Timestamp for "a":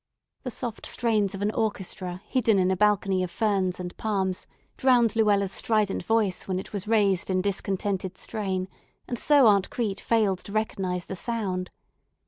2.71-2.75